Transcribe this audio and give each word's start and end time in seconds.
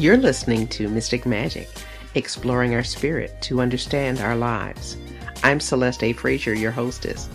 You're 0.00 0.16
listening 0.16 0.66
to 0.68 0.88
Mystic 0.88 1.26
Magic, 1.26 1.68
exploring 2.14 2.74
our 2.74 2.82
spirit 2.82 3.38
to 3.42 3.60
understand 3.60 4.18
our 4.18 4.34
lives. 4.34 4.96
I'm 5.42 5.60
Celeste 5.60 6.02
A. 6.04 6.12
Frazier, 6.14 6.54
your 6.54 6.70
hostess. 6.70 7.28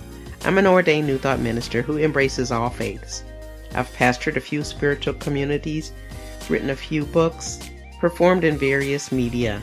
I'm 0.46 0.58
an 0.58 0.66
ordained 0.66 1.06
New 1.06 1.20
Thought 1.20 1.42
minister 1.42 1.84
who 1.84 2.00
embraces 2.00 2.52
all 2.52 2.72
faiths. 2.72 3.24
I've 3.76 3.94
pastored 3.94 4.36
a 4.36 4.40
few 4.40 4.64
spiritual 4.64 5.14
communities, 5.14 5.92
written 6.50 6.72
a 6.72 6.76
few 6.76 7.06
books, 7.06 7.60
performed 8.00 8.44
in 8.44 8.58
various 8.58 9.12
media. 9.12 9.62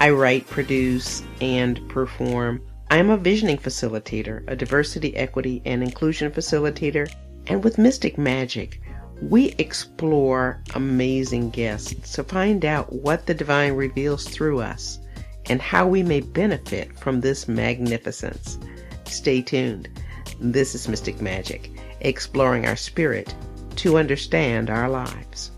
I 0.00 0.10
write, 0.10 0.48
produce, 0.48 1.22
and 1.40 1.88
perform. 1.88 2.62
I 2.90 2.96
am 2.96 3.10
a 3.10 3.16
visioning 3.16 3.58
facilitator, 3.58 4.42
a 4.48 4.56
diversity, 4.56 5.16
equity, 5.16 5.62
and 5.64 5.84
inclusion 5.84 6.32
facilitator, 6.32 7.08
and 7.46 7.62
with 7.62 7.78
Mystic 7.78 8.18
Magic, 8.18 8.80
we 9.22 9.54
explore 9.58 10.62
amazing 10.74 11.50
guests 11.50 12.14
to 12.14 12.24
find 12.24 12.64
out 12.64 12.90
what 12.92 13.26
the 13.26 13.34
divine 13.34 13.74
reveals 13.74 14.24
through 14.26 14.60
us 14.60 14.98
and 15.46 15.60
how 15.60 15.86
we 15.86 16.02
may 16.02 16.20
benefit 16.20 16.98
from 16.98 17.20
this 17.20 17.46
magnificence. 17.46 18.58
Stay 19.04 19.42
tuned. 19.42 19.88
This 20.40 20.74
is 20.74 20.88
Mystic 20.88 21.20
Magic, 21.20 21.70
exploring 22.00 22.66
our 22.66 22.76
spirit 22.76 23.34
to 23.76 23.98
understand 23.98 24.70
our 24.70 24.88
lives. 24.88 25.50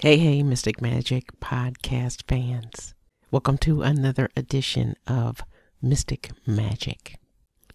Hey, 0.00 0.16
hey, 0.16 0.42
Mystic 0.42 0.80
Magic 0.80 1.38
podcast 1.40 2.22
fans. 2.26 2.94
Welcome 3.32 3.58
to 3.58 3.82
another 3.82 4.28
edition 4.34 4.96
of 5.06 5.44
Mystic 5.80 6.32
Magic. 6.48 7.16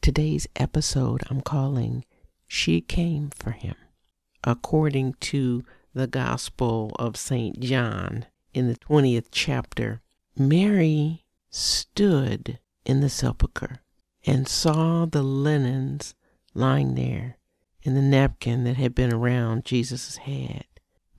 Today's 0.01 0.47
episode 0.57 1.23
I'm 1.29 1.39
calling 1.39 2.03
She 2.45 2.81
Came 2.81 3.29
for 3.29 3.51
Him. 3.51 3.75
According 4.43 5.13
to 5.21 5.63
the 5.93 6.07
Gospel 6.07 6.91
of 6.99 7.15
St. 7.15 7.57
John 7.61 8.25
in 8.53 8.67
the 8.67 8.75
20th 8.75 9.27
chapter, 9.31 10.01
Mary 10.37 11.23
stood 11.49 12.59
in 12.83 12.99
the 12.99 13.09
sepulchre 13.09 13.79
and 14.25 14.49
saw 14.49 15.05
the 15.05 15.23
linens 15.23 16.15
lying 16.53 16.95
there 16.95 17.37
and 17.85 17.95
the 17.95 18.01
napkin 18.01 18.65
that 18.65 18.75
had 18.75 18.93
been 18.93 19.13
around 19.13 19.63
Jesus' 19.63 20.17
head. 20.17 20.65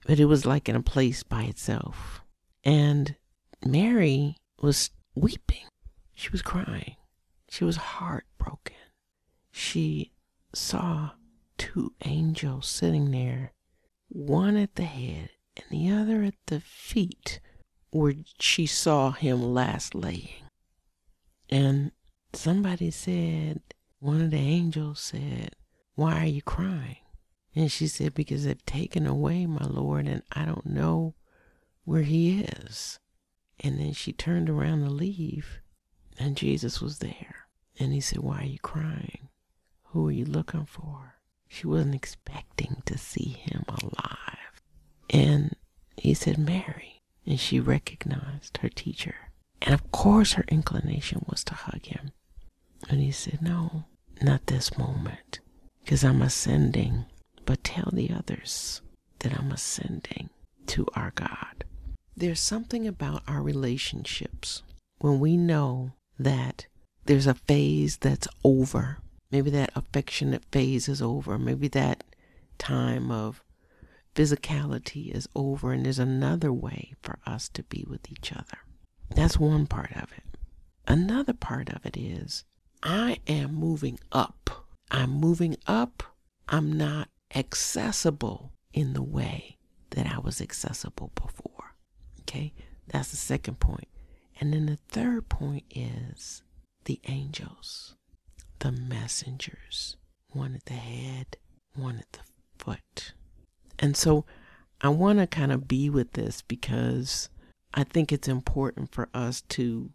But 0.07 0.21
it 0.21 0.27
was 0.27 0.45
like 0.45 0.69
in 0.69 0.77
a 0.77 0.83
place 0.83 1.23
by 1.23 1.45
itself. 1.45 2.21
And 2.63 3.17
Mary 3.65 4.37
was 4.61 4.91
weeping. 5.15 5.67
She 6.15 6.31
was 6.31 6.43
crying. 6.43 6.97
She 7.49 7.65
was 7.65 7.77
heartbroken. 7.77 8.77
She 9.51 10.13
saw 10.55 11.13
two 11.59 11.95
angels 12.05 12.67
sitting 12.69 13.11
there, 13.11 13.53
one 14.09 14.57
at 14.57 14.75
the 14.75 14.85
head 14.85 15.31
and 15.57 15.65
the 15.71 15.91
other 15.91 16.23
at 16.23 16.35
the 16.47 16.61
feet, 16.61 17.41
where 17.91 18.15
she 18.39 18.67
saw 18.67 19.13
him 19.13 19.43
last 19.55 19.95
laying. 19.95 20.45
And 21.49 21.93
somebody 22.33 22.91
said, 22.91 23.63
one 24.01 24.21
of 24.21 24.31
the 24.31 24.37
angels 24.37 25.01
said, 25.01 25.57
Why 25.95 26.21
are 26.21 26.27
you 26.27 26.43
crying? 26.43 26.99
And 27.55 27.73
she 27.73 27.89
said, 27.89 28.15
Because 28.15 28.45
they've 28.45 28.67
taken 28.67 29.07
away 29.07 29.47
my 29.47 29.65
Lord, 29.65 30.07
and 30.07 30.23
I 30.33 30.45
don't 30.45 30.67
know 30.67 31.15
where 31.85 32.03
he 32.03 32.43
is. 32.43 32.99
And 33.61 33.79
then 33.79 33.93
she 33.93 34.13
turned 34.13 34.51
around 34.51 34.85
to 34.85 34.91
leave, 34.91 35.61
and 36.19 36.37
Jesus 36.37 36.81
was 36.81 36.99
there. 36.99 37.47
And 37.79 37.93
he 37.93 38.01
said, 38.01 38.19
Why 38.19 38.41
are 38.41 38.45
you 38.45 38.59
crying? 38.59 39.29
Who 39.87 40.09
are 40.09 40.13
you 40.13 40.25
looking 40.25 40.67
for? 40.67 41.15
She 41.49 41.67
wasn't 41.67 41.95
expecting 41.95 42.83
to 42.87 42.99
see 42.99 43.31
him 43.41 43.65
alive. 43.69 44.63
And 45.11 45.55
he 45.97 46.15
said, 46.15 46.39
Mary. 46.39 47.03
And 47.27 47.41
she 47.41 47.59
recognized 47.59 48.59
her 48.59 48.69
teacher. 48.69 49.31
And 49.63 49.75
of 49.75 49.91
course, 49.91 50.35
her 50.35 50.45
inclination 50.49 51.25
was 51.29 51.43
to 51.45 51.55
hug 51.55 51.87
him. 51.87 52.13
And 52.89 53.01
he 53.01 53.11
said, 53.11 53.43
No, 53.43 53.85
not 54.23 54.47
this 54.47 54.77
moment, 54.79 55.41
because 55.83 56.05
I'm 56.05 56.23
ascending. 56.23 57.07
But 57.45 57.65
tell 57.65 57.91
the 57.93 58.11
others 58.11 58.83
that 59.21 59.39
I'm 59.39 59.53
ascending 59.53 60.31
to 60.67 60.87
our 60.95 61.13
God. 61.15 61.65
There's 62.17 62.41
something 62.41 62.87
about 62.87 63.23
our 63.29 63.43
relationships 63.43 64.63
when 65.01 65.21
we 65.21 65.37
know 65.37 65.93
that 66.19 66.67
there's 67.05 67.27
a 67.27 67.35
phase 67.35 67.99
that's 67.99 68.27
over. 68.43 68.99
Maybe 69.31 69.51
that 69.51 69.71
affectionate 69.77 70.45
phase 70.51 70.89
is 70.89 71.03
over. 71.03 71.39
Maybe 71.39 71.69
that 71.69 72.05
time 72.57 73.11
of 73.11 73.43
physicality 74.15 75.15
is 75.15 75.29
over, 75.37 75.73
and 75.73 75.85
there's 75.85 75.99
another 75.99 76.51
way 76.51 76.95
for 77.03 77.19
us 77.27 77.51
to 77.51 77.63
be 77.65 77.85
with 77.87 78.11
each 78.11 78.33
other. 78.33 78.59
That's 79.15 79.39
one 79.39 79.67
part 79.67 79.93
of 79.95 80.11
it. 80.17 80.39
Another 80.89 81.35
part 81.35 81.69
of 81.69 81.85
it 81.85 81.99
is 81.99 82.45
I 82.83 83.19
am 83.27 83.55
moving 83.55 83.99
up. 84.11 84.67
I'm 84.91 85.11
moving 85.11 85.57
up. 85.67 86.03
I'm 86.49 86.73
not 86.73 87.11
accessible 87.35 88.53
in 88.73 88.95
the 88.95 89.03
way 89.03 89.59
that 89.91 90.07
I 90.07 90.19
was 90.19 90.41
accessible 90.41 91.11
before. 91.15 91.56
Okay, 92.29 92.53
that's 92.89 93.11
the 93.11 93.17
second 93.17 93.61
point. 93.61 93.87
And 94.41 94.53
then 94.53 94.67
the 94.67 94.79
third 94.89 95.29
point 95.29 95.63
is 95.71 96.43
the 96.85 97.01
angels, 97.07 97.95
the 98.59 98.73
messengers, 98.73 99.97
one 100.31 100.57
at 100.57 100.65
the 100.65 100.75
head, 100.75 101.37
one 101.77 101.99
at 101.99 102.13
the 102.13 102.21
foot. 102.59 103.13
And 103.79 103.97
so 103.97 104.25
I 104.81 104.89
want 104.89 105.21
to 105.21 105.29
kind 105.29 105.53
of 105.53 105.69
be 105.69 105.89
with 105.89 106.15
this 106.15 106.43
because 106.43 107.29
I 107.73 107.85
think 107.85 108.11
it's 108.11 108.29
important 108.29 108.93
for 108.93 109.09
us 109.15 109.43
to 109.51 109.91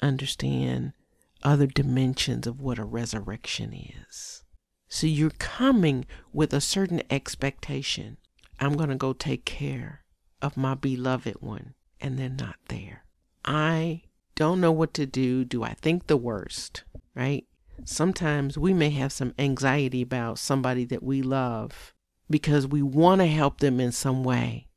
understand 0.00 0.94
other 1.42 1.66
dimensions 1.66 2.46
of 2.46 2.62
what 2.62 2.78
a 2.78 2.84
resurrection 2.84 3.74
is. 3.74 4.42
So 4.88 5.06
you're 5.06 5.30
coming 5.30 6.06
with 6.32 6.54
a 6.54 6.60
certain 6.62 7.02
expectation. 7.10 8.16
I'm 8.58 8.74
going 8.74 8.88
to 8.88 8.96
go 8.96 9.12
take 9.12 9.44
care 9.44 10.03
of 10.42 10.56
my 10.56 10.74
beloved 10.74 11.36
one, 11.40 11.74
and 12.00 12.18
they're 12.18 12.28
not 12.28 12.56
there. 12.68 13.04
I 13.44 14.02
don't 14.34 14.60
know 14.60 14.72
what 14.72 14.94
to 14.94 15.06
do. 15.06 15.44
Do 15.44 15.62
I 15.62 15.74
think 15.74 16.06
the 16.06 16.16
worst? 16.16 16.84
Right? 17.14 17.46
Sometimes 17.84 18.56
we 18.56 18.72
may 18.72 18.90
have 18.90 19.12
some 19.12 19.34
anxiety 19.38 20.02
about 20.02 20.38
somebody 20.38 20.84
that 20.86 21.02
we 21.02 21.22
love 21.22 21.92
because 22.30 22.66
we 22.66 22.82
want 22.82 23.20
to 23.20 23.26
help 23.26 23.58
them 23.58 23.80
in 23.80 23.92
some 23.92 24.24
way, 24.24 24.68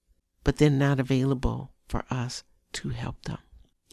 but 0.44 0.57
they're 0.57 0.69
not 0.69 1.00
available 1.00 1.72
for 1.88 2.03
us 2.09 2.44
to 2.74 2.89
help 2.89 3.24
them. 3.24 3.38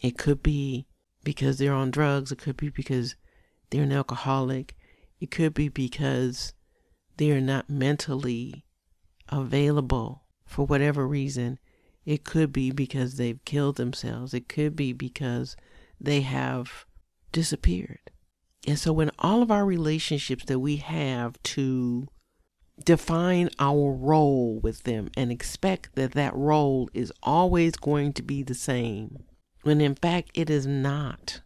It 0.01 0.17
could 0.17 0.43
be 0.43 0.87
because 1.23 1.57
they're 1.57 1.73
on 1.73 1.91
drugs, 1.91 2.31
it 2.31 2.37
could 2.37 2.57
be 2.57 2.69
because 2.69 3.15
they're 3.69 3.83
an 3.83 3.91
alcoholic, 3.91 4.75
it 5.19 5.31
could 5.31 5.53
be 5.53 5.69
because 5.69 6.53
they're 7.17 7.41
not 7.41 7.69
mentally 7.69 8.65
available 9.29 10.24
for 10.55 10.65
whatever 10.65 11.05
reason 11.05 11.59
it 12.05 12.23
could 12.23 12.53
be 12.53 12.71
because 12.71 13.17
they've 13.17 13.43
killed 13.43 13.75
themselves. 13.75 14.33
It 14.33 14.47
could 14.47 14.73
be 14.73 14.93
because 14.93 15.57
they 15.99 16.21
have 16.21 16.85
disappeared. 17.33 18.09
And 18.65 18.79
so, 18.79 19.01
in 19.01 19.11
all 19.19 19.41
of 19.41 19.51
our 19.51 19.65
relationships 19.65 20.45
that 20.45 20.59
we 20.59 20.77
have 20.77 21.41
to 21.43 22.07
define 22.81 23.49
our 23.59 23.91
role 23.91 24.61
with 24.61 24.83
them 24.83 25.09
and 25.17 25.29
expect 25.29 25.93
that 25.95 26.13
that 26.13 26.33
role 26.33 26.89
is 26.93 27.11
always 27.21 27.75
going 27.75 28.13
to 28.13 28.23
be 28.23 28.41
the 28.41 28.55
same, 28.55 29.25
when 29.63 29.81
in 29.81 29.93
fact 29.93 30.31
it 30.33 30.49
is 30.49 30.65
not. 30.65 31.41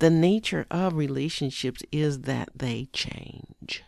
The 0.00 0.10
nature 0.10 0.66
of 0.70 0.96
relationships 0.96 1.82
is 1.90 2.22
that 2.22 2.50
they 2.54 2.88
change. 2.92 3.84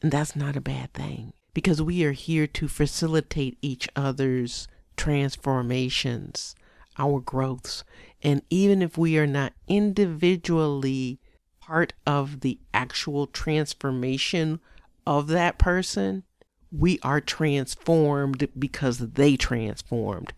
And 0.00 0.12
that's 0.12 0.36
not 0.36 0.54
a 0.54 0.60
bad 0.60 0.92
thing 0.92 1.32
because 1.58 1.82
we 1.82 2.04
are 2.04 2.12
here 2.12 2.46
to 2.46 2.68
facilitate 2.68 3.58
each 3.60 3.88
other's 3.96 4.68
transformations, 4.96 6.54
our 6.96 7.18
growths. 7.18 7.82
And 8.22 8.42
even 8.48 8.80
if 8.80 8.96
we 8.96 9.18
are 9.18 9.26
not 9.26 9.54
individually 9.66 11.18
part 11.60 11.94
of 12.06 12.42
the 12.42 12.60
actual 12.72 13.26
transformation 13.26 14.60
of 15.04 15.26
that 15.26 15.58
person, 15.58 16.22
we 16.70 17.00
are 17.02 17.20
transformed 17.20 18.48
because 18.56 18.98
they 18.98 19.36
transformed. 19.36 20.32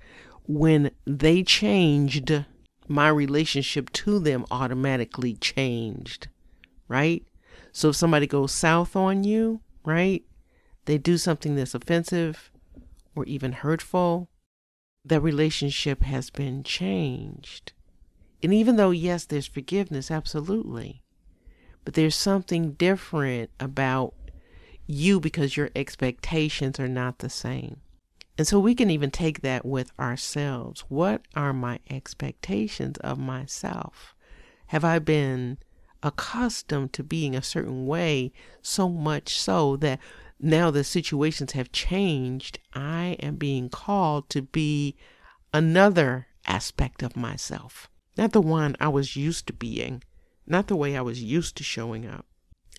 When 0.48 0.90
they 1.04 1.42
changed, 1.42 2.46
my 2.88 3.10
relationship 3.10 3.92
to 3.92 4.20
them 4.20 4.46
automatically 4.50 5.34
changed, 5.34 6.28
right? 6.88 7.22
So 7.72 7.90
if 7.90 7.96
somebody 7.96 8.26
goes 8.26 8.52
south 8.52 8.96
on 8.96 9.22
you, 9.22 9.60
right? 9.84 10.24
They 10.90 10.98
do 10.98 11.18
something 11.18 11.54
that's 11.54 11.72
offensive 11.72 12.50
or 13.14 13.24
even 13.26 13.52
hurtful, 13.52 14.28
that 15.04 15.20
relationship 15.20 16.02
has 16.02 16.30
been 16.30 16.64
changed. 16.64 17.70
And 18.42 18.52
even 18.52 18.74
though, 18.74 18.90
yes, 18.90 19.24
there's 19.24 19.46
forgiveness, 19.46 20.10
absolutely. 20.10 21.04
but 21.84 21.94
there's 21.94 22.16
something 22.16 22.72
different 22.72 23.50
about 23.60 24.14
you 24.84 25.20
because 25.20 25.56
your 25.56 25.70
expectations 25.76 26.80
are 26.80 26.88
not 26.88 27.20
the 27.20 27.30
same. 27.30 27.76
And 28.36 28.44
so 28.44 28.58
we 28.58 28.74
can 28.74 28.90
even 28.90 29.12
take 29.12 29.42
that 29.42 29.64
with 29.64 29.92
ourselves. 29.96 30.80
What 30.88 31.22
are 31.36 31.52
my 31.52 31.78
expectations 31.88 32.96
of 32.98 33.16
myself? 33.16 34.16
Have 34.66 34.84
I 34.84 34.98
been 34.98 35.58
accustomed 36.02 36.92
to 36.94 37.04
being 37.04 37.36
a 37.36 37.42
certain 37.42 37.86
way 37.86 38.32
so 38.60 38.88
much 38.88 39.38
so 39.38 39.76
that 39.76 40.00
now 40.42 40.70
the 40.70 40.84
situations 40.84 41.52
have 41.52 41.72
changed? 41.72 42.58
I 42.74 43.16
am 43.20 43.36
being 43.36 43.68
called 43.68 44.28
to 44.30 44.42
be 44.42 44.96
another 45.52 46.26
aspect 46.46 47.02
of 47.02 47.16
myself, 47.16 47.88
not 48.16 48.32
the 48.32 48.40
one 48.40 48.76
I 48.80 48.88
was 48.88 49.16
used 49.16 49.46
to 49.48 49.52
being, 49.52 50.02
not 50.46 50.68
the 50.68 50.76
way 50.76 50.96
I 50.96 51.02
was 51.02 51.22
used 51.22 51.56
to 51.56 51.64
showing 51.64 52.06
up. 52.06 52.26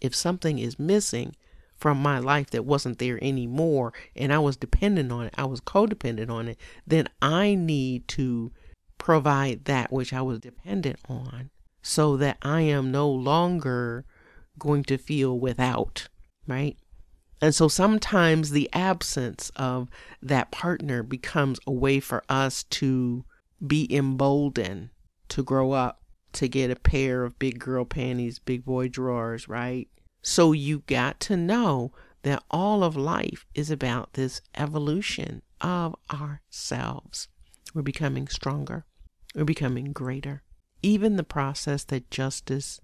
If 0.02 0.16
something 0.16 0.58
is 0.60 0.80
missing, 0.80 1.36
from 1.82 1.98
my 1.98 2.20
life 2.20 2.52
that 2.52 2.64
wasn't 2.64 3.00
there 3.00 3.18
anymore 3.24 3.92
and 4.16 4.32
I 4.32 4.38
was 4.38 4.56
dependent 4.56 5.12
on 5.12 5.26
it, 5.26 5.34
I 5.36 5.46
was 5.46 5.60
codependent 5.60 6.30
on 6.30 6.48
it, 6.48 6.58
then 6.86 7.10
I 7.22 7.56
need 7.56 8.08
to 8.10 8.52
provide 9.00 9.66
that 9.66 9.92
which 9.92 10.14
I 10.14 10.22
was 10.22 10.40
dependent 10.40 11.00
on 11.10 11.50
so 11.82 12.16
that 12.18 12.38
I 12.44 12.62
am 12.62 12.92
no 12.92 13.10
longer 13.10 14.06
going 14.60 14.84
to 14.84 14.98
feel 15.00 15.40
without, 15.40 16.08
right? 16.48 16.78
And 17.42 17.56
so 17.56 17.68
sometimes 17.68 18.52
the 18.52 18.70
absence 18.72 19.52
of 19.56 19.90
that 20.22 20.52
partner 20.52 21.02
becomes 21.02 21.60
a 21.66 21.72
way 21.72 22.00
for 22.00 22.24
us 22.30 22.64
to 22.66 23.26
be 23.66 23.88
emboldened 23.94 24.90
to 25.30 25.44
grow 25.44 25.72
up, 25.72 26.02
to 26.34 26.48
get 26.48 26.70
a 26.70 26.76
pair 26.76 27.24
of 27.24 27.40
big 27.40 27.60
girl 27.60 27.86
panties, 27.86 28.38
big 28.38 28.64
boy 28.64 28.88
drawers, 28.88 29.48
right? 29.48 29.88
So 30.22 30.52
you 30.52 30.84
got 30.86 31.20
to 31.22 31.38
know 31.38 31.92
that 32.24 32.44
all 32.52 32.84
of 32.84 32.96
life 32.96 33.46
is 33.56 33.72
about 33.72 34.14
this 34.14 34.42
evolution 34.56 35.42
of 35.62 35.96
ourselves. 36.14 37.28
We're 37.74 37.82
becoming 37.82 38.28
stronger. 38.28 38.86
We're 39.34 39.46
becoming 39.46 39.94
greater. 39.94 40.44
Even 40.84 41.16
the 41.16 41.24
process 41.24 41.84
that 41.86 42.12
Justice 42.12 42.82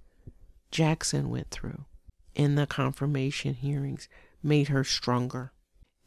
Jackson 0.72 1.30
went 1.30 1.52
through 1.52 1.86
in 2.34 2.56
the 2.56 2.66
confirmation 2.66 3.56
hearings 3.56 4.08
made 4.44 4.70
her 4.70 4.84
stronger. 4.84 5.52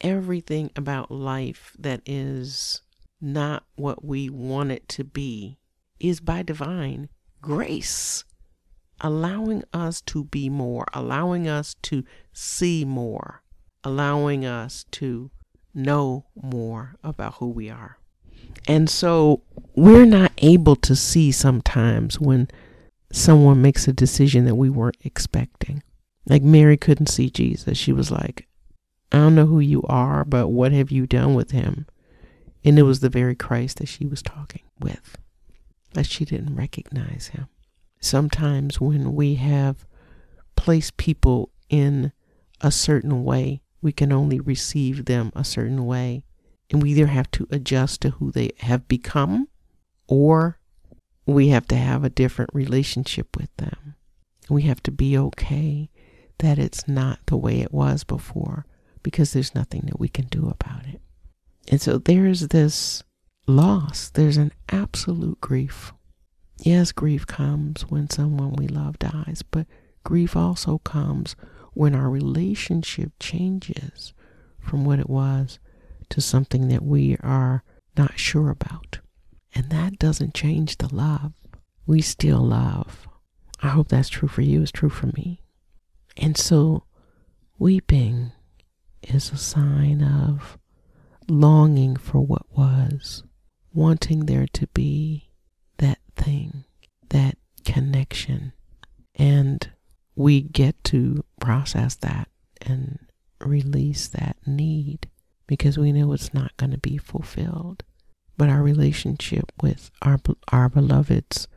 Everything 0.00 0.70
about 0.76 1.10
life 1.10 1.76
that 1.78 2.00
is 2.06 2.82
not 3.20 3.64
what 3.76 4.04
we 4.04 4.30
want 4.30 4.70
it 4.70 4.88
to 4.88 5.04
be 5.04 5.58
is 5.98 6.20
by 6.20 6.42
divine 6.42 7.08
grace 7.42 8.24
allowing 9.00 9.64
us 9.72 10.00
to 10.02 10.24
be 10.24 10.48
more, 10.48 10.86
allowing 10.92 11.48
us 11.48 11.74
to 11.82 12.04
see 12.32 12.84
more, 12.84 13.42
allowing 13.82 14.44
us 14.44 14.84
to 14.90 15.30
know 15.74 16.26
more 16.40 16.96
about 17.02 17.34
who 17.34 17.48
we 17.48 17.70
are. 17.70 17.98
And 18.66 18.90
so 18.90 19.42
we're 19.74 20.04
not 20.04 20.32
able 20.38 20.76
to 20.76 20.96
see 20.96 21.32
sometimes 21.32 22.20
when 22.20 22.48
someone 23.12 23.62
makes 23.62 23.88
a 23.88 23.92
decision 23.92 24.44
that 24.44 24.56
we 24.56 24.68
weren't 24.68 24.98
expecting. 25.02 25.82
Like 26.26 26.42
Mary 26.42 26.76
couldn't 26.76 27.08
see 27.08 27.30
Jesus. 27.30 27.78
She 27.78 27.92
was 27.92 28.10
like, 28.10 28.46
I 29.12 29.18
don't 29.18 29.34
know 29.34 29.46
who 29.46 29.60
you 29.60 29.82
are, 29.84 30.24
but 30.24 30.48
what 30.48 30.72
have 30.72 30.90
you 30.90 31.06
done 31.06 31.34
with 31.34 31.50
him? 31.50 31.86
And 32.64 32.78
it 32.78 32.82
was 32.82 33.00
the 33.00 33.08
very 33.08 33.34
Christ 33.34 33.78
that 33.78 33.88
she 33.88 34.06
was 34.06 34.22
talking 34.22 34.62
with, 34.78 35.16
but 35.94 36.06
she 36.06 36.24
didn't 36.24 36.54
recognize 36.54 37.28
him 37.28 37.48
sometimes 38.00 38.80
when 38.80 39.14
we 39.14 39.36
have 39.36 39.86
placed 40.56 40.96
people 40.96 41.50
in 41.68 42.12
a 42.60 42.70
certain 42.70 43.22
way, 43.24 43.62
we 43.80 43.92
can 43.92 44.12
only 44.12 44.40
receive 44.40 45.04
them 45.04 45.30
a 45.36 45.44
certain 45.44 45.86
way. 45.86 46.24
And 46.70 46.82
we 46.82 46.90
either 46.90 47.06
have 47.06 47.30
to 47.32 47.46
adjust 47.50 48.00
to 48.02 48.10
who 48.10 48.30
they 48.30 48.50
have 48.58 48.88
become 48.88 49.48
or 50.06 50.58
we 51.26 51.48
have 51.48 51.66
to 51.68 51.76
have 51.76 52.04
a 52.04 52.10
different 52.10 52.50
relationship 52.52 53.36
with 53.36 53.54
them. 53.56 53.94
We 54.48 54.62
have 54.62 54.82
to 54.84 54.90
be 54.90 55.16
okay 55.16 55.90
that 56.40 56.58
it's 56.58 56.86
not 56.86 57.20
the 57.26 57.36
way 57.36 57.60
it 57.60 57.72
was 57.72 58.04
before 58.04 58.66
because 59.02 59.32
there's 59.32 59.54
nothing 59.54 59.82
that 59.86 59.98
we 59.98 60.08
can 60.08 60.26
do 60.26 60.48
about 60.48 60.86
it. 60.86 61.00
And 61.68 61.80
so 61.80 61.98
there's 61.98 62.48
this 62.48 63.02
loss, 63.46 64.10
there's 64.10 64.36
an 64.36 64.52
absolute 64.70 65.40
grief 65.40 65.92
Yes, 66.62 66.92
grief 66.92 67.26
comes 67.26 67.82
when 67.88 68.10
someone 68.10 68.52
we 68.52 68.68
love 68.68 68.98
dies, 68.98 69.42
but 69.50 69.66
grief 70.04 70.36
also 70.36 70.78
comes 70.78 71.34
when 71.72 71.94
our 71.94 72.10
relationship 72.10 73.12
changes 73.18 74.12
from 74.58 74.84
what 74.84 74.98
it 74.98 75.08
was 75.08 75.58
to 76.10 76.20
something 76.20 76.68
that 76.68 76.82
we 76.84 77.16
are 77.22 77.62
not 77.96 78.18
sure 78.18 78.50
about. 78.50 78.98
And 79.54 79.70
that 79.70 79.98
doesn't 79.98 80.34
change 80.34 80.76
the 80.76 80.94
love. 80.94 81.32
We 81.86 82.02
still 82.02 82.40
love. 82.40 83.08
I 83.62 83.68
hope 83.68 83.88
that's 83.88 84.10
true 84.10 84.28
for 84.28 84.42
you, 84.42 84.60
it's 84.62 84.70
true 84.70 84.90
for 84.90 85.06
me. 85.06 85.39
And 86.20 86.36
so, 86.36 86.84
weeping 87.58 88.32
is 89.02 89.32
a 89.32 89.38
sign 89.38 90.02
of 90.02 90.58
longing 91.28 91.96
for 91.96 92.20
what 92.20 92.44
was, 92.54 93.24
wanting 93.72 94.26
there 94.26 94.46
to 94.52 94.66
be 94.68 95.30
that 95.78 95.98
thing, 96.16 96.64
that 97.08 97.38
connection. 97.64 98.52
And 99.14 99.70
we 100.14 100.42
get 100.42 100.84
to 100.84 101.24
process 101.40 101.94
that 101.96 102.28
and 102.60 102.98
release 103.40 104.06
that 104.08 104.36
need 104.46 105.08
because 105.46 105.78
we 105.78 105.90
know 105.90 106.12
it's 106.12 106.34
not 106.34 106.54
going 106.58 106.72
to 106.72 106.78
be 106.78 106.98
fulfilled. 106.98 107.82
But 108.36 108.50
our 108.50 108.62
relationship 108.62 109.52
with 109.62 109.90
our, 110.02 110.18
our 110.52 110.68
beloveds, 110.68 111.48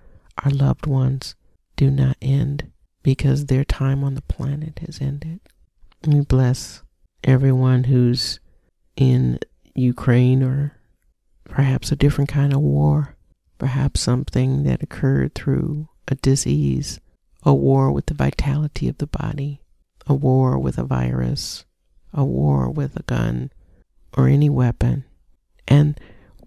our 0.41 0.51
loved 0.51 0.85
ones, 0.85 1.35
do 1.75 1.91
not 1.91 2.15
end 2.21 2.71
because 3.03 3.45
their 3.45 3.63
time 3.63 4.03
on 4.03 4.15
the 4.15 4.21
planet 4.21 4.79
has 4.79 4.99
ended. 5.01 5.39
We 6.07 6.21
bless 6.21 6.81
everyone 7.23 7.85
who's 7.85 8.39
in 8.95 9.39
Ukraine 9.75 10.41
or 10.41 10.77
perhaps 11.45 11.91
a 11.91 11.95
different 11.95 12.29
kind 12.29 12.53
of 12.53 12.59
war 12.61 13.15
perhaps 13.63 14.01
something 14.01 14.63
that 14.63 14.83
occurred 14.83 15.33
through 15.33 15.87
a 16.09 16.15
disease, 16.15 16.99
a 17.43 17.53
war 17.53 17.91
with 17.93 18.07
the 18.07 18.13
vitality 18.13 18.89
of 18.89 18.97
the 18.97 19.07
body, 19.07 19.61
a 20.05 20.13
war 20.13 20.59
with 20.59 20.77
a 20.77 20.83
virus, 20.83 21.63
a 22.13 22.25
war 22.25 22.69
with 22.69 22.93
a 22.97 23.03
gun, 23.03 23.49
or 24.17 24.27
any 24.27 24.49
weapon. 24.49 25.05
And 25.65 25.97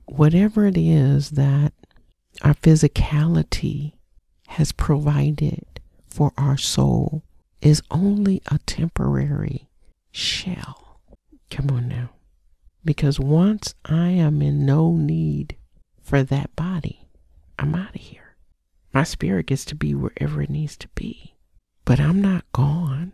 whatever 0.04 0.66
it 0.66 0.76
is 0.76 1.30
that 1.30 1.72
our 2.42 2.52
physicality 2.52 3.94
has 4.48 4.72
provided 4.72 5.75
for 6.16 6.32
our 6.38 6.56
soul 6.56 7.22
is 7.60 7.82
only 7.90 8.40
a 8.46 8.58
temporary 8.60 9.68
shell. 10.10 11.02
Come 11.50 11.68
on 11.70 11.88
now. 11.88 12.08
Because 12.86 13.20
once 13.20 13.74
I 13.84 14.08
am 14.08 14.40
in 14.40 14.64
no 14.64 14.96
need 14.96 15.56
for 16.02 16.22
that 16.22 16.56
body, 16.56 17.06
I'm 17.58 17.74
out 17.74 17.94
of 17.94 18.00
here. 18.00 18.36
My 18.94 19.02
spirit 19.02 19.44
gets 19.44 19.66
to 19.66 19.74
be 19.74 19.94
wherever 19.94 20.40
it 20.40 20.48
needs 20.48 20.74
to 20.78 20.88
be, 20.94 21.34
but 21.84 22.00
I'm 22.00 22.22
not 22.22 22.50
gone. 22.50 23.12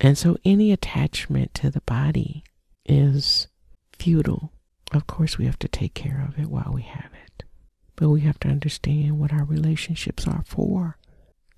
And 0.00 0.18
so 0.18 0.36
any 0.44 0.72
attachment 0.72 1.54
to 1.54 1.70
the 1.70 1.82
body 1.82 2.42
is 2.84 3.46
futile. 3.96 4.50
Of 4.90 5.06
course, 5.06 5.38
we 5.38 5.44
have 5.44 5.60
to 5.60 5.68
take 5.68 5.94
care 5.94 6.26
of 6.28 6.40
it 6.40 6.50
while 6.50 6.72
we 6.74 6.82
have 6.82 7.12
it, 7.24 7.44
but 7.94 8.08
we 8.08 8.22
have 8.22 8.40
to 8.40 8.48
understand 8.48 9.20
what 9.20 9.32
our 9.32 9.44
relationships 9.44 10.26
are 10.26 10.42
for. 10.44 10.98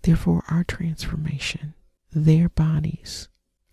Therefore, 0.02 0.44
our 0.48 0.64
transformation. 0.64 1.74
Their 2.12 2.48
bodies 2.48 3.28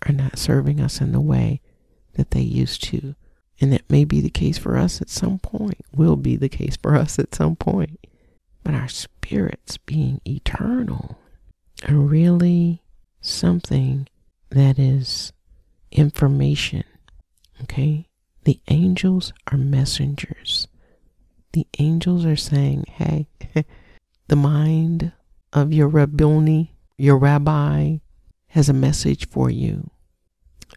are 0.08 0.14
not 0.14 0.38
serving 0.38 0.80
us 0.82 1.00
in 1.02 1.12
the 1.12 1.22
way 1.22 1.62
that 2.14 2.32
they 2.32 2.42
used 2.42 2.84
to. 2.86 3.16
And 3.62 3.72
that 3.72 3.90
may 3.90 4.04
be 4.04 4.20
the 4.20 4.30
case 4.30 4.58
for 4.58 4.78
us 4.78 5.02
at 5.02 5.10
some 5.10 5.40
point, 5.40 5.80
will 5.96 6.18
be 6.18 6.36
the 6.36 6.50
case 6.50 6.76
for 6.76 6.96
us 6.96 7.18
at 7.18 7.34
some 7.34 7.56
point 7.56 8.00
but 8.66 8.74
our 8.74 8.90
spirits 8.90 9.78
being 9.78 10.20
eternal 10.26 11.20
are 11.88 11.96
really 11.96 12.82
something 13.22 14.08
that 14.50 14.80
is 14.80 15.32
information. 15.92 16.84
Okay? 17.62 18.08
The 18.44 18.60
angels 18.68 19.34
are 19.52 19.58
messengers. 19.58 20.68
The 21.54 21.68
angels 21.78 22.26
are 22.26 22.36
saying, 22.36 22.86
hey, 22.88 23.28
the 24.28 24.36
mind 24.36 25.12
of 25.56 25.74
your 25.74 25.88
Rabboni, 25.88 26.76
your 26.96 27.18
rabbi, 27.18 27.98
has 28.50 28.70
a 28.70 28.74
message 28.74 29.28
for 29.28 29.50
you. 29.50 29.90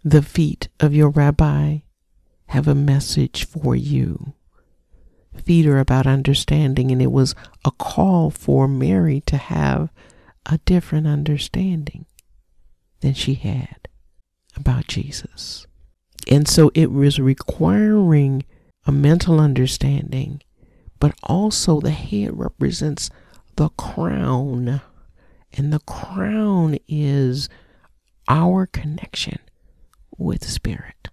The 0.02 0.23
feet 0.23 0.68
of 0.80 0.94
your 0.94 1.11
rabbi 1.11 1.80
have 2.47 2.66
a 2.66 2.75
message 2.75 3.44
for 3.44 3.76
you 3.76 4.32
feet 5.40 5.66
are 5.66 5.78
about 5.78 6.06
understanding, 6.06 6.90
and 6.90 7.00
it 7.00 7.12
was 7.12 7.35
a 7.64 7.70
call 7.70 8.30
for 8.30 8.68
Mary 8.68 9.20
to 9.26 9.37
have 9.37 9.90
a 10.47 10.58
different 10.64 11.06
understanding 11.06 12.06
than 13.00 13.14
she 13.14 13.35
had 13.35 13.88
about 14.56 14.87
Jesus. 14.87 15.66
And 16.30 16.47
so 16.47 16.70
it 16.75 16.90
was 16.92 17.20
requiring 17.20 18.44
a 18.87 18.92
mental 18.92 19.40
understanding, 19.40 20.42
but 20.99 21.14
also 21.23 21.80
the 21.80 21.90
head 21.90 22.38
represents 22.38 23.11
the 23.58 23.68
crown. 23.70 24.80
And 25.52 25.72
the 25.72 25.80
crown 25.80 26.78
is 26.86 27.48
our 28.28 28.66
connection 28.66 29.40
with 30.16 30.48
Spirit. 30.48 31.08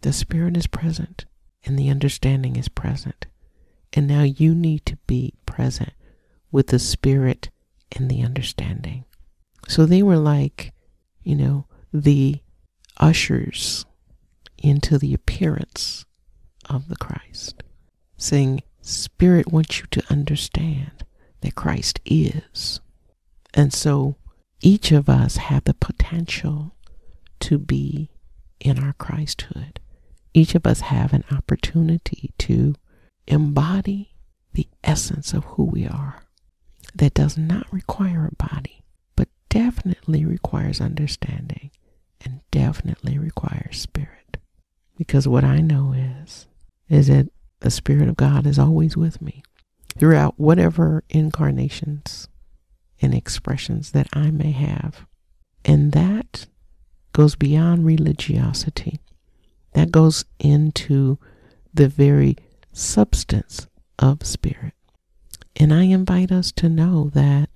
The 0.00 0.12
Spirit 0.12 0.56
is 0.56 0.66
present 0.66 1.26
and 1.64 1.78
the 1.78 1.88
understanding 1.88 2.56
is 2.56 2.68
present. 2.68 3.26
And 3.92 4.08
now 4.08 4.22
you 4.22 4.52
need 4.52 4.84
to 4.86 4.96
be 5.06 5.34
present 5.46 5.92
with 6.50 6.68
the 6.68 6.80
Spirit 6.80 7.50
and 7.94 8.10
the 8.10 8.22
understanding. 8.22 9.04
So 9.68 9.86
they 9.86 10.02
were 10.02 10.16
like, 10.16 10.72
you 11.22 11.36
know, 11.36 11.66
the 11.92 12.40
ushers 12.96 13.86
into 14.58 14.98
the 14.98 15.14
appearance 15.14 16.04
of 16.68 16.88
the 16.88 16.96
Christ, 16.96 17.62
saying, 18.16 18.64
Spirit 18.80 19.52
wants 19.52 19.78
you 19.78 19.86
to 19.92 20.02
understand 20.10 21.04
that 21.40 21.54
Christ 21.54 22.00
is. 22.04 22.80
And 23.54 23.72
so 23.72 24.16
each 24.60 24.92
of 24.92 25.08
us 25.08 25.36
have 25.36 25.64
the 25.64 25.74
potential 25.74 26.74
to 27.40 27.58
be 27.58 28.10
in 28.60 28.78
our 28.78 28.92
Christhood. 28.94 29.78
Each 30.34 30.54
of 30.54 30.66
us 30.66 30.80
have 30.80 31.12
an 31.12 31.24
opportunity 31.32 32.32
to 32.38 32.74
embody 33.26 34.14
the 34.52 34.68
essence 34.84 35.32
of 35.32 35.44
who 35.44 35.64
we 35.64 35.86
are. 35.86 36.22
That 36.94 37.14
does 37.14 37.38
not 37.38 37.72
require 37.72 38.26
a 38.30 38.48
body, 38.48 38.84
but 39.16 39.28
definitely 39.48 40.24
requires 40.24 40.80
understanding 40.80 41.70
and 42.24 42.40
definitely 42.50 43.18
requires 43.18 43.80
spirit. 43.80 44.36
Because 44.98 45.26
what 45.26 45.44
I 45.44 45.60
know 45.60 45.92
is, 45.92 46.46
is 46.88 47.06
that 47.06 47.30
the 47.60 47.70
Spirit 47.70 48.08
of 48.08 48.16
God 48.16 48.46
is 48.46 48.58
always 48.58 48.96
with 48.96 49.22
me 49.22 49.42
throughout 49.98 50.38
whatever 50.38 51.04
incarnations 51.10 52.28
and 53.00 53.14
expressions 53.14 53.92
that 53.92 54.08
I 54.12 54.30
may 54.30 54.52
have. 54.52 55.06
And 55.64 55.92
that 55.92 56.46
goes 57.12 57.36
beyond 57.36 57.84
religiosity. 57.86 59.00
That 59.72 59.92
goes 59.92 60.24
into 60.38 61.18
the 61.72 61.88
very 61.88 62.36
substance 62.72 63.66
of 63.98 64.26
spirit. 64.26 64.74
And 65.56 65.72
I 65.72 65.84
invite 65.84 66.32
us 66.32 66.52
to 66.52 66.68
know 66.68 67.10
that 67.14 67.50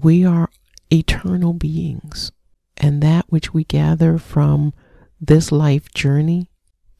we 0.00 0.24
are 0.24 0.50
eternal 0.90 1.52
beings, 1.52 2.32
and 2.76 3.02
that 3.02 3.26
which 3.28 3.52
we 3.52 3.64
gather 3.64 4.18
from 4.18 4.72
this 5.20 5.50
life 5.50 5.92
journey 5.92 6.50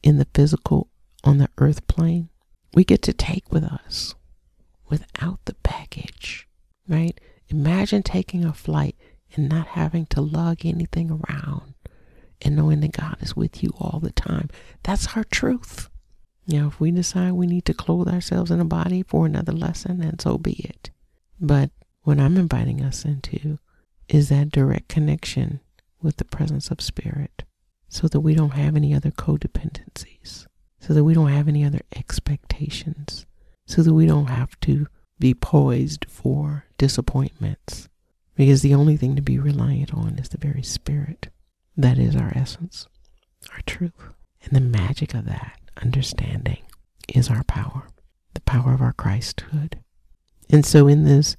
in 0.03 0.17
the 0.17 0.27
physical 0.33 0.89
on 1.23 1.37
the 1.37 1.49
earth 1.57 1.87
plane, 1.87 2.29
we 2.73 2.83
get 2.83 3.01
to 3.03 3.13
take 3.13 3.51
with 3.51 3.63
us 3.63 4.15
without 4.89 5.39
the 5.45 5.55
baggage, 5.63 6.47
right? 6.87 7.19
Imagine 7.49 8.03
taking 8.03 8.45
a 8.45 8.53
flight 8.53 8.95
and 9.35 9.49
not 9.49 9.67
having 9.67 10.05
to 10.07 10.21
lug 10.21 10.65
anything 10.65 11.09
around 11.11 11.73
and 12.41 12.55
knowing 12.55 12.79
that 12.81 12.93
God 12.93 13.17
is 13.21 13.35
with 13.35 13.61
you 13.63 13.73
all 13.79 13.99
the 13.99 14.11
time. 14.11 14.49
That's 14.83 15.15
our 15.15 15.23
truth. 15.23 15.89
Know, 16.47 16.67
if 16.67 16.79
we 16.79 16.89
decide 16.89 17.33
we 17.33 17.45
need 17.45 17.65
to 17.65 17.75
clothe 17.75 18.07
ourselves 18.07 18.49
in 18.49 18.59
a 18.59 18.65
body 18.65 19.03
for 19.03 19.27
another 19.27 19.51
lesson, 19.51 19.99
then 19.99 20.17
so 20.17 20.39
be 20.39 20.53
it. 20.53 20.89
But 21.39 21.69
what 22.01 22.19
I'm 22.19 22.37
inviting 22.37 22.81
us 22.81 23.05
into 23.05 23.59
is 24.07 24.29
that 24.29 24.51
direct 24.51 24.87
connection 24.87 25.59
with 26.01 26.17
the 26.17 26.25
presence 26.25 26.71
of 26.71 26.81
spirit 26.81 27.43
so 27.87 28.07
that 28.07 28.21
we 28.21 28.33
don't 28.33 28.53
have 28.53 28.75
any 28.75 28.95
other 28.95 29.11
codependencies, 29.11 30.47
so 30.79 30.93
that 30.93 31.03
we 31.03 31.13
don't 31.13 31.29
have 31.29 31.47
any 31.47 31.63
other 31.63 31.81
expectations, 31.95 33.27
so 33.69 33.83
that 33.83 33.93
we 33.93 34.07
don't 34.07 34.25
have 34.25 34.59
to 34.61 34.87
be 35.19 35.31
poised 35.35 36.05
for 36.09 36.65
disappointments. 36.79 37.87
Because 38.35 38.63
the 38.63 38.73
only 38.73 38.97
thing 38.97 39.15
to 39.15 39.21
be 39.21 39.37
reliant 39.37 39.93
on 39.93 40.17
is 40.17 40.29
the 40.29 40.39
very 40.39 40.63
spirit 40.63 41.29
that 41.77 41.99
is 41.99 42.15
our 42.15 42.31
essence, 42.35 42.87
our 43.53 43.61
truth. 43.67 43.93
And 44.43 44.53
the 44.53 44.77
magic 44.79 45.13
of 45.13 45.25
that 45.25 45.59
understanding 45.83 46.63
is 47.07 47.29
our 47.29 47.43
power, 47.43 47.87
the 48.33 48.41
power 48.41 48.73
of 48.73 48.81
our 48.81 48.93
Christhood. 48.93 49.75
And 50.49 50.65
so 50.65 50.87
in 50.87 51.03
this 51.03 51.37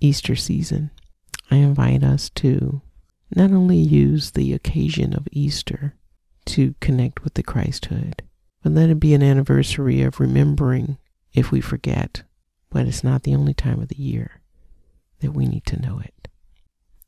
Easter 0.00 0.36
season, 0.36 0.92
I 1.50 1.56
invite 1.56 2.04
us 2.04 2.30
to 2.36 2.82
not 3.34 3.50
only 3.50 3.78
use 3.78 4.30
the 4.30 4.52
occasion 4.52 5.12
of 5.12 5.26
Easter 5.32 5.96
to 6.46 6.76
connect 6.80 7.24
with 7.24 7.34
the 7.34 7.42
Christhood, 7.42 8.20
but 8.62 8.72
let 8.72 8.90
it 8.90 9.00
be 9.00 9.12
an 9.12 9.24
anniversary 9.24 10.02
of 10.02 10.20
remembering 10.20 10.98
if 11.34 11.50
we 11.50 11.60
forget, 11.60 12.22
but 12.70 12.86
it's 12.86 13.04
not 13.04 13.24
the 13.24 13.34
only 13.34 13.52
time 13.52 13.80
of 13.82 13.88
the 13.88 14.00
year 14.00 14.40
that 15.20 15.32
we 15.32 15.46
need 15.46 15.66
to 15.66 15.80
know 15.80 15.98
it. 15.98 16.28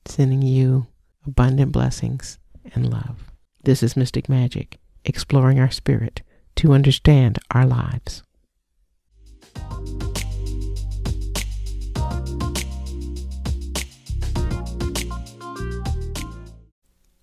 Sending 0.05 0.43
you 0.43 0.89
abundant 1.27 1.73
blessings 1.73 2.39
and 2.75 2.91
love. 2.91 3.31
This 3.63 3.83
is 3.83 3.97
Mystic 3.97 4.29
Magic, 4.29 4.79
exploring 5.05 5.61
our 5.61 5.71
spirit 5.71 6.23
to 6.57 6.73
understand 6.73 7.39
our 7.53 7.67
lives. 7.67 8.23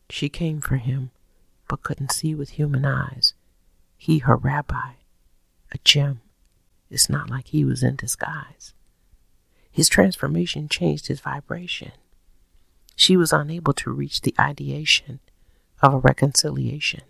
She 0.09 0.29
came 0.29 0.61
for 0.61 0.77
him, 0.77 1.11
but 1.67 1.83
couldn't 1.83 2.11
see 2.11 2.35
with 2.35 2.51
human 2.51 2.85
eyes. 2.85 3.33
He, 3.97 4.19
her 4.19 4.37
rabbi, 4.37 4.93
a 5.71 5.77
gem. 5.83 6.22
It's 6.93 7.09
not 7.09 7.29
like 7.29 7.47
he 7.47 7.65
was 7.65 7.83
in 7.83 7.95
disguise. 7.95 8.73
His 9.71 9.89
transformation 9.89 10.69
changed 10.69 11.07
his 11.07 11.19
vibration. 11.19 11.91
She 12.95 13.17
was 13.17 13.33
unable 13.33 13.73
to 13.73 13.91
reach 13.91 14.21
the 14.21 14.35
ideation 14.39 15.19
of 15.81 15.93
a 15.93 15.97
reconciliation. 15.97 17.01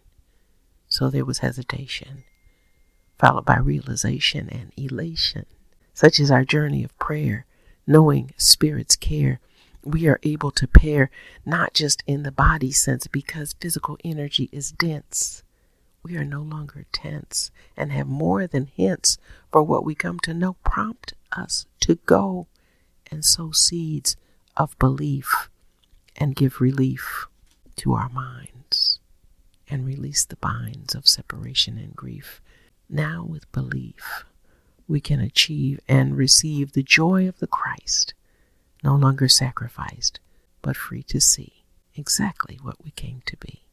So 0.87 1.09
there 1.09 1.25
was 1.25 1.39
hesitation, 1.39 2.23
followed 3.19 3.45
by 3.45 3.57
realization 3.57 4.49
and 4.49 4.71
elation. 4.77 5.45
Such 5.93 6.19
is 6.19 6.31
our 6.31 6.45
journey 6.45 6.83
of 6.83 6.97
prayer, 6.97 7.45
knowing 7.85 8.33
Spirit's 8.37 8.95
care 8.95 9.39
we 9.83 10.07
are 10.07 10.19
able 10.23 10.51
to 10.51 10.67
pair 10.67 11.09
not 11.45 11.73
just 11.73 12.03
in 12.07 12.23
the 12.23 12.31
body 12.31 12.71
sense 12.71 13.07
because 13.07 13.55
physical 13.59 13.97
energy 14.03 14.49
is 14.51 14.71
dense. 14.71 15.43
We 16.03 16.17
are 16.17 16.25
no 16.25 16.41
longer 16.41 16.85
tense 16.91 17.49
and 17.77 17.91
have 17.91 18.07
more 18.07 18.45
than 18.45 18.67
hints 18.67 19.17
for 19.51 19.63
what 19.63 19.85
we 19.85 19.95
come 19.95 20.19
to 20.21 20.33
know 20.33 20.57
prompt 20.65 21.13
us 21.31 21.65
to 21.81 21.95
go 22.05 22.47
and 23.09 23.23
sow 23.23 23.51
seeds 23.51 24.17
of 24.57 24.77
belief 24.79 25.49
and 26.15 26.35
give 26.35 26.59
relief 26.61 27.27
to 27.77 27.93
our 27.93 28.09
minds 28.09 28.99
and 29.69 29.85
release 29.85 30.25
the 30.25 30.35
binds 30.35 30.93
of 30.93 31.07
separation 31.07 31.77
and 31.77 31.95
grief. 31.95 32.41
Now, 32.89 33.25
with 33.27 33.51
belief, 33.51 34.25
we 34.87 34.99
can 34.99 35.21
achieve 35.21 35.79
and 35.87 36.17
receive 36.17 36.73
the 36.73 36.83
joy 36.83 37.27
of 37.27 37.39
the 37.39 37.47
Christ 37.47 38.13
no 38.83 38.95
longer 38.95 39.29
sacrificed, 39.29 40.19
but 40.61 40.75
free 40.75 41.03
to 41.03 41.21
see 41.21 41.63
exactly 41.95 42.59
what 42.61 42.83
we 42.83 42.91
came 42.91 43.21
to 43.25 43.37
be. 43.37 43.63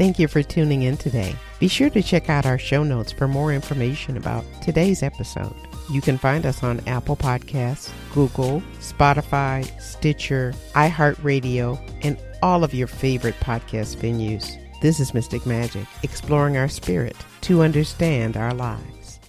Thank 0.00 0.18
you 0.18 0.28
for 0.28 0.42
tuning 0.42 0.80
in 0.80 0.96
today. 0.96 1.36
Be 1.58 1.68
sure 1.68 1.90
to 1.90 2.02
check 2.02 2.30
out 2.30 2.46
our 2.46 2.56
show 2.56 2.82
notes 2.82 3.12
for 3.12 3.28
more 3.28 3.52
information 3.52 4.16
about 4.16 4.46
today's 4.62 5.02
episode. 5.02 5.54
You 5.90 6.00
can 6.00 6.16
find 6.16 6.46
us 6.46 6.62
on 6.62 6.80
Apple 6.86 7.16
Podcasts, 7.16 7.92
Google, 8.14 8.62
Spotify, 8.78 9.62
Stitcher, 9.78 10.54
iHeartRadio, 10.72 11.78
and 12.02 12.16
all 12.42 12.64
of 12.64 12.72
your 12.72 12.86
favorite 12.86 13.38
podcast 13.40 13.98
venues. 13.98 14.56
This 14.80 15.00
is 15.00 15.12
Mystic 15.12 15.44
Magic, 15.44 15.86
exploring 16.02 16.56
our 16.56 16.68
spirit 16.68 17.16
to 17.42 17.60
understand 17.60 18.38
our 18.38 18.54
lives. 18.54 19.20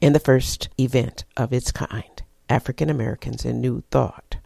In 0.00 0.12
the 0.12 0.20
first 0.20 0.68
event 0.78 1.24
of 1.36 1.52
its 1.52 1.72
kind, 1.72 2.13
African 2.48 2.90
Americans 2.90 3.44
in 3.44 3.60
New 3.60 3.82
Thought 3.90 4.36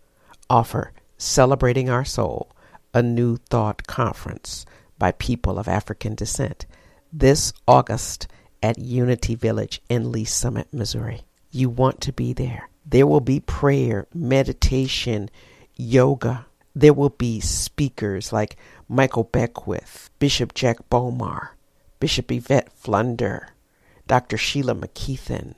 offer 0.49 0.93
Celebrating 1.17 1.90
Our 1.90 2.05
Soul, 2.05 2.50
a 2.95 3.02
New 3.02 3.37
Thought 3.37 3.87
conference 3.87 4.64
by 4.99 5.12
people 5.12 5.59
of 5.59 5.69
African 5.69 6.14
descent 6.14 6.67
this 7.12 7.52
August 7.67 8.28
at 8.62 8.78
Unity 8.78 9.35
Village 9.35 9.81
in 9.88 10.12
Lee 10.12 10.25
Summit, 10.25 10.69
Missouri. 10.73 11.23
You 11.50 11.71
want 11.71 12.00
to 12.02 12.12
be 12.12 12.33
there. 12.33 12.69
There 12.85 13.07
will 13.07 13.21
be 13.21 13.40
prayer, 13.40 14.07
meditation. 14.14 15.31
yoga. 15.76 16.47
There 16.75 16.93
will 16.93 17.11
be 17.11 17.40
speakers 17.40 18.33
like 18.33 18.57
Michael 18.88 19.25
Beckwith, 19.25 20.11
Bishop 20.19 20.55
Jack 20.55 20.88
Bomar, 20.90 21.50
Bishop 22.00 22.31
Yvette 22.31 22.73
Flunder, 22.73 23.49
Dr. 24.07 24.37
Sheila 24.37 24.75
McKeithen, 24.75 25.55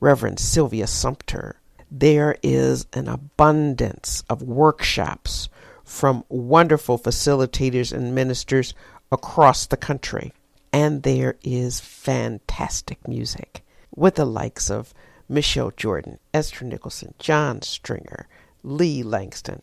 Reverend 0.00 0.38
Sylvia 0.38 0.86
Sumter. 0.86 1.60
There 1.90 2.36
is 2.42 2.86
an 2.92 3.08
abundance 3.08 4.22
of 4.28 4.42
workshops 4.42 5.48
from 5.84 6.24
wonderful 6.28 6.98
facilitators 6.98 7.92
and 7.92 8.14
ministers 8.14 8.74
across 9.12 9.66
the 9.66 9.76
country. 9.76 10.32
And 10.72 11.04
there 11.04 11.36
is 11.42 11.80
fantastic 11.80 13.06
music 13.06 13.64
with 13.94 14.16
the 14.16 14.24
likes 14.24 14.70
of 14.70 14.92
Michelle 15.28 15.70
Jordan, 15.70 16.18
Esther 16.34 16.64
Nicholson, 16.64 17.14
John 17.18 17.62
Stringer, 17.62 18.28
Lee 18.62 19.02
Langston. 19.02 19.62